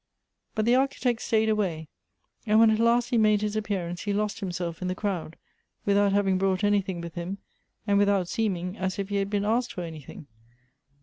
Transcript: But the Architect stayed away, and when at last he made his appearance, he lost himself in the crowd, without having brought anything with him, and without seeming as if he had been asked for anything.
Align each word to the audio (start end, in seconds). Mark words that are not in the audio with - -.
But 0.55 0.65
the 0.65 0.73
Architect 0.73 1.21
stayed 1.21 1.47
away, 1.47 1.87
and 2.47 2.59
when 2.59 2.71
at 2.71 2.79
last 2.79 3.09
he 3.11 3.19
made 3.19 3.43
his 3.43 3.55
appearance, 3.55 4.01
he 4.01 4.13
lost 4.13 4.39
himself 4.39 4.81
in 4.81 4.87
the 4.87 4.95
crowd, 4.95 5.35
without 5.85 6.11
having 6.11 6.39
brought 6.39 6.63
anything 6.63 7.01
with 7.01 7.13
him, 7.13 7.37
and 7.85 7.99
without 7.99 8.27
seeming 8.27 8.75
as 8.79 8.97
if 8.97 9.09
he 9.09 9.17
had 9.17 9.29
been 9.29 9.45
asked 9.45 9.73
for 9.73 9.81
anything. 9.81 10.25